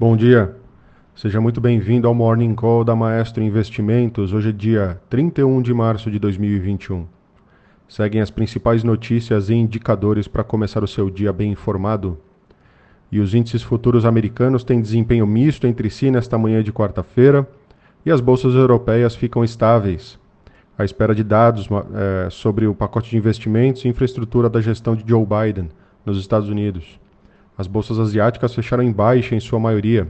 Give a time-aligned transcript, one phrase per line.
[0.00, 0.54] Bom dia,
[1.12, 4.32] seja muito bem-vindo ao Morning Call da Maestro Investimentos.
[4.32, 7.04] Hoje é dia 31 de março de 2021.
[7.88, 12.16] Seguem as principais notícias e indicadores para começar o seu dia bem informado.
[13.10, 17.44] E os índices futuros americanos têm desempenho misto entre si nesta manhã de quarta-feira
[18.06, 20.16] e as bolsas europeias ficam estáveis,
[20.78, 25.02] à espera de dados é, sobre o pacote de investimentos e infraestrutura da gestão de
[25.04, 25.70] Joe Biden
[26.06, 27.00] nos Estados Unidos.
[27.58, 30.06] As bolsas asiáticas fecharam em baixa em sua maioria.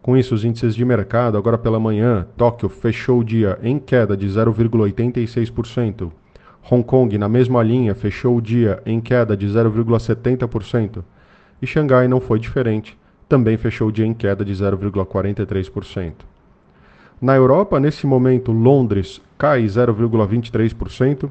[0.00, 4.16] Com isso, os índices de mercado, agora pela manhã, Tóquio fechou o dia em queda
[4.16, 6.10] de 0,86%.
[6.70, 11.04] Hong Kong, na mesma linha, fechou o dia em queda de 0,70%.
[11.60, 16.12] E Xangai não foi diferente, também fechou o dia em queda de 0,43%.
[17.20, 21.30] Na Europa, nesse momento, Londres cai 0,23%,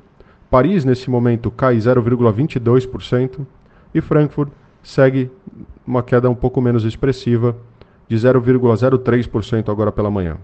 [0.51, 3.45] Paris, nesse momento, cai 0,22%
[3.93, 4.51] e Frankfurt
[4.83, 5.29] segue
[5.85, 7.55] uma queda um pouco menos expressiva,
[8.07, 10.37] de 0,03% agora pela manhã.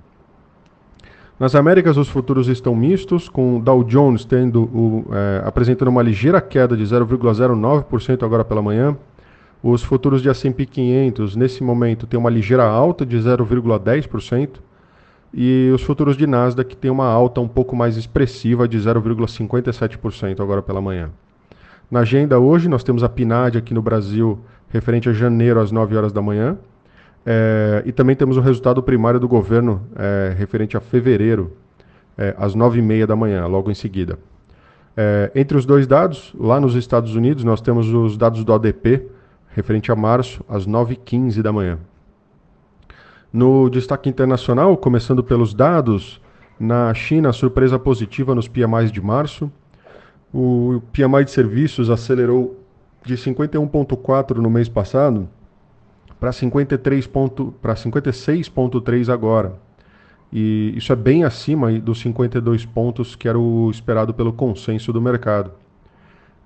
[1.39, 6.41] Nas Américas, os futuros estão mistos, com Dow Jones tendo o, é, apresentando uma ligeira
[6.41, 8.97] queda de 0,09% agora pela manhã.
[9.61, 14.59] Os futuros de S&P 500, nesse momento, têm uma ligeira alta de 0,10%.
[15.33, 20.63] E os futuros de Nasdaq têm uma alta um pouco mais expressiva de 0,57% agora
[20.63, 21.11] pela manhã.
[21.89, 25.95] Na agenda hoje, nós temos a PNAD aqui no Brasil, referente a janeiro às 9
[25.95, 26.57] horas da manhã.
[27.25, 31.51] É, e também temos o resultado primário do governo, é, referente a fevereiro,
[32.17, 34.17] é, às 9 e meia da manhã, logo em seguida.
[35.35, 39.05] entre os dois dados, lá nos Estados Unidos, nós temos os dados do ADP,
[39.55, 41.77] referente a março, às 9h15 da manhã.
[43.31, 46.19] No destaque internacional, começando pelos dados,
[46.59, 49.51] na China, surpresa positiva nos PMIs de março.
[50.33, 52.59] O PMI de serviços acelerou
[53.03, 55.29] de 51,4 no mês passado
[56.19, 59.53] para 56,3 agora.
[60.31, 65.01] E isso é bem acima dos 52 pontos que era o esperado pelo consenso do
[65.01, 65.51] mercado.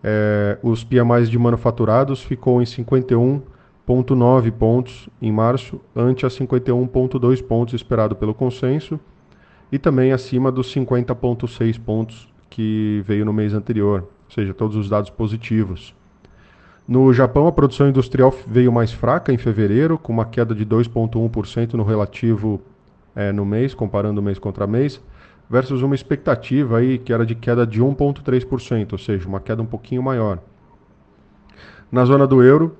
[0.03, 7.73] É, os PMIs de manufaturados ficou em 51,9 pontos em março, ante a 51,2 pontos
[7.73, 8.99] esperado pelo consenso,
[9.71, 14.87] e também acima dos 50,6 pontos que veio no mês anterior, ou seja, todos os
[14.87, 15.95] dados positivos.
[16.87, 21.73] No Japão, a produção industrial veio mais fraca em fevereiro, com uma queda de 2,1%
[21.73, 22.61] no relativo
[23.15, 25.01] é, no mês, comparando mês contra mês,
[25.49, 29.65] versus uma expectativa aí que era de queda de 1,3%, ou seja, uma queda um
[29.65, 30.39] pouquinho maior.
[31.89, 32.75] Na zona do euro,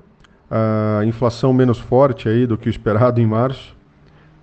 [0.50, 3.74] a inflação menos forte aí do que o esperado em março,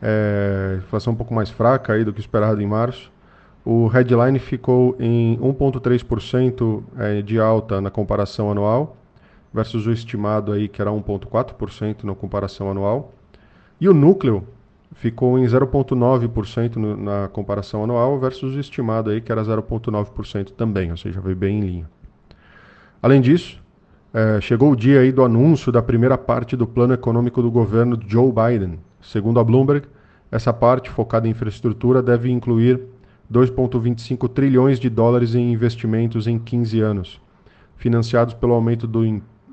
[0.01, 3.11] é, inflação um pouco mais fraca aí do que o esperado em março,
[3.71, 8.97] o headline ficou em 1,3% é, de alta na comparação anual,
[9.53, 13.13] versus o estimado aí que era 1,4% na comparação anual.
[13.79, 14.43] E o núcleo
[14.95, 20.97] ficou em 0,9% na comparação anual, versus o estimado aí que era 0,9% também, ou
[20.97, 21.91] seja, veio bem em linha.
[23.03, 23.63] Além disso,
[24.15, 28.01] é, chegou o dia aí do anúncio da primeira parte do plano econômico do governo
[28.07, 28.79] Joe Biden.
[29.03, 29.87] Segundo a Bloomberg,
[30.33, 32.97] essa parte, focada em infraestrutura, deve incluir
[33.33, 37.21] 2,25 trilhões de dólares em investimentos em 15 anos,
[37.77, 39.05] financiados pelo aumento do,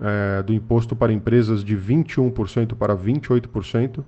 [0.01, 4.03] é, do imposto para empresas de 21% para 28%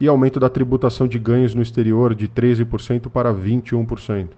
[0.00, 4.28] e aumento da tributação de ganhos no exterior de 13% para 21%.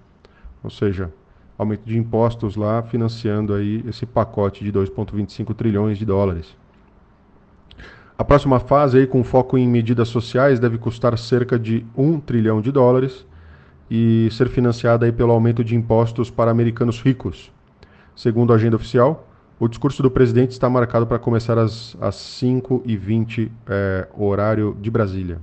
[0.62, 1.12] Ou seja,
[1.56, 6.56] aumento de impostos lá financiando aí esse pacote de 2,25 trilhões de dólares.
[8.16, 12.60] A próxima fase, aí, com foco em medidas sociais, deve custar cerca de 1 trilhão
[12.60, 13.26] de dólares
[13.91, 17.53] e ser financiada aí pelo aumento de impostos para americanos ricos.
[18.17, 19.28] Segundo a agenda oficial,
[19.59, 25.39] o discurso do presidente está marcado para começar às, às 5h20, é, horário de Brasília.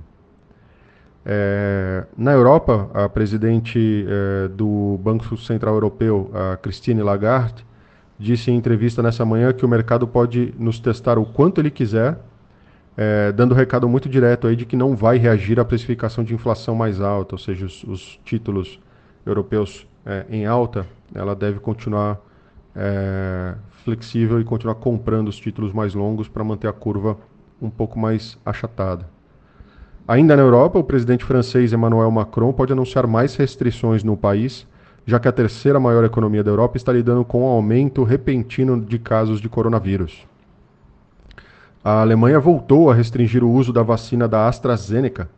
[1.24, 7.64] É, na Europa, a presidente é, do Banco Central Europeu, a Christine Lagarde,
[8.18, 12.18] disse em entrevista nessa manhã que o mercado pode nos testar o quanto ele quiser
[12.96, 16.34] é, dando um recado muito direto aí de que não vai reagir à precificação de
[16.34, 18.78] inflação mais alta, ou seja, os, os títulos
[19.24, 22.20] europeus é, em alta, ela deve continuar
[22.74, 23.54] é,
[23.84, 27.16] flexível e continuar comprando os títulos mais longos para manter a curva
[27.60, 29.06] um pouco mais achatada.
[30.06, 34.66] Ainda na Europa, o presidente francês Emmanuel Macron pode anunciar mais restrições no país,
[35.06, 38.98] já que a terceira maior economia da Europa está lidando com um aumento repentino de
[38.98, 40.26] casos de coronavírus.
[41.84, 45.28] A Alemanha voltou a restringir o uso da vacina da AstraZeneca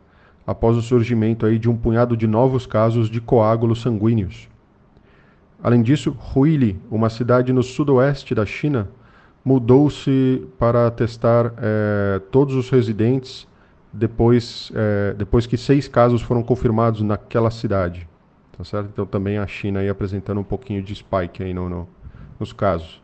[0.45, 4.47] após o surgimento aí de um punhado de novos casos de coágulos sanguíneos.
[5.63, 8.89] Além disso, Huili, uma cidade no sudoeste da China,
[9.43, 13.47] mudou-se para testar eh, todos os residentes
[13.91, 18.07] depois, é, depois que seis casos foram confirmados naquela cidade.
[18.55, 18.89] Tá certo?
[18.91, 21.87] Então também a China aí apresentando um pouquinho de spike aí no, no,
[22.39, 23.01] nos casos.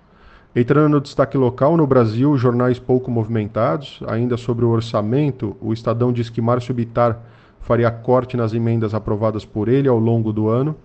[0.53, 4.01] Entrando no destaque local, no Brasil, jornais pouco movimentados.
[4.06, 7.19] Ainda sobre o orçamento, o Estadão diz que Márcio Bitar
[7.62, 10.75] faria corte nas emendas aprovadas por ele ao longo do ano,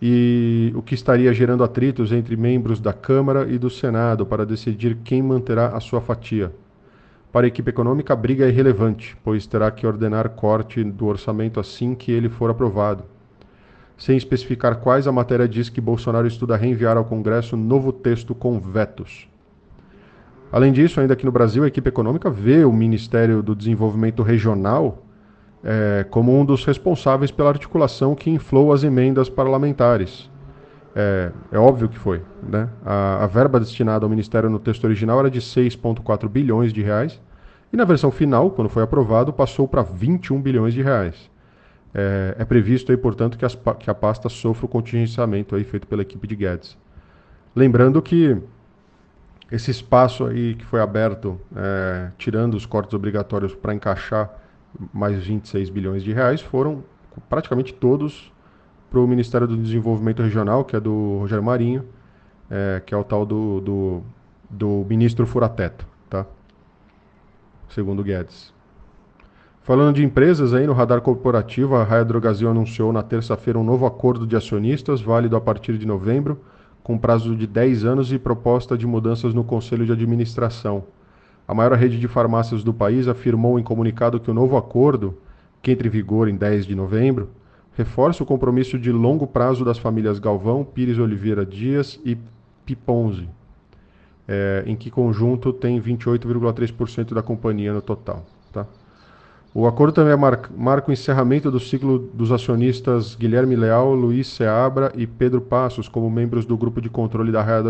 [0.00, 4.96] e o que estaria gerando atritos entre membros da Câmara e do Senado para decidir
[5.02, 6.52] quem manterá a sua fatia.
[7.32, 11.58] Para a equipe econômica, a briga é irrelevante, pois terá que ordenar corte do orçamento
[11.58, 13.04] assim que ele for aprovado.
[14.02, 18.58] Sem especificar quais, a matéria diz que Bolsonaro estuda reenviar ao Congresso novo texto com
[18.58, 19.28] vetos.
[20.50, 25.04] Além disso, ainda aqui no Brasil, a equipe econômica vê o Ministério do Desenvolvimento Regional
[25.62, 30.28] é, como um dos responsáveis pela articulação que inflou as emendas parlamentares.
[30.96, 32.22] É, é óbvio que foi.
[32.42, 32.68] Né?
[32.84, 37.20] A, a, verba destinada ao Ministério no texto original era de 6,4 bilhões de reais,
[37.72, 41.30] e na versão final, quando foi aprovado, passou para 21 bilhões de reais.
[41.94, 45.86] É, é previsto, aí, portanto, que, as, que, a pasta sofra o contingenciamento aí, feito
[45.86, 46.76] pela equipe de Guedes.
[47.54, 48.36] Lembrando que
[49.50, 54.30] esse espaço aí que foi aberto, é, tirando os cortes obrigatórios para encaixar
[54.92, 56.82] mais 26 bilhões de reais, foram
[57.28, 58.32] praticamente todos
[58.90, 61.84] para o Ministério do Desenvolvimento Regional, que é do Rogério Marinho,
[62.50, 64.02] é, que é o tal do, do,
[64.48, 66.26] do ministro furateto, tá?
[67.68, 68.52] segundo Guedes.
[69.64, 73.86] Falando de empresas, aí no radar corporativo, a Raia Drogazil anunciou na terça-feira um novo
[73.86, 76.40] acordo de acionistas, válido a partir de novembro,
[76.82, 80.82] com prazo de 10 anos e proposta de mudanças no conselho de administração.
[81.46, 85.16] A maior rede de farmácias do país afirmou em comunicado que o novo acordo,
[85.62, 87.30] que entra em vigor em 10 de novembro,
[87.76, 92.18] reforça o compromisso de longo prazo das famílias Galvão, Pires Oliveira Dias e
[92.66, 93.28] Piponzi,
[94.26, 98.26] é, em que conjunto tem 28,3% da companhia no total.
[98.52, 98.66] Tá?
[99.54, 104.90] O acordo também marca, marca, o encerramento do ciclo dos acionistas Guilherme Leal, Luiz Seabra
[104.96, 107.62] e Pedro Passos como membros do grupo de controle da Raia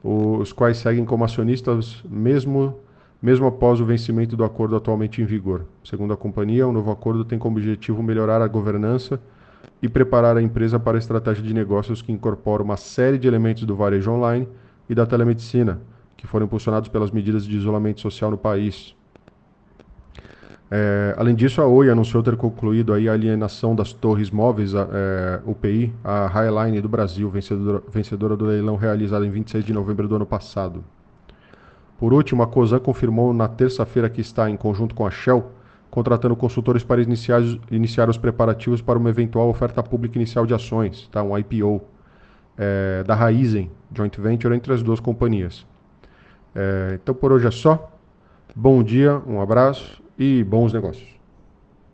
[0.00, 2.76] os quais seguem como acionistas mesmo,
[3.20, 5.64] mesmo após o vencimento do acordo atualmente em vigor.
[5.82, 9.20] Segundo a companhia, o novo acordo tem como objetivo melhorar a governança
[9.82, 13.64] e preparar a empresa para a estratégia de negócios que incorpora uma série de elementos
[13.64, 14.46] do varejo online
[14.88, 15.80] e da telemedicina,
[16.16, 18.96] que foram impulsionados pelas medidas de isolamento social no país
[20.70, 25.94] é, além disso, a Oi anunciou ter concluído a alienação das torres móveis é, UPI,
[26.04, 30.26] a Highline do Brasil, vencedora, vencedora, do leilão realizado em 26 de novembro do ano
[30.26, 30.84] passado.
[31.98, 35.50] Por último, a COSAN confirmou na terça-feira que está, em conjunto com a Shell,
[35.90, 41.08] contratando consultores para iniciar, iniciar os preparativos para uma eventual oferta pública inicial de ações,
[41.10, 41.80] tá, um IPO,
[42.58, 45.66] é, da Raizen, joint venture entre as duas companhias.
[46.54, 47.90] É, então, por hoje é só.
[48.54, 51.17] Bom dia, um abraço e bons negócios.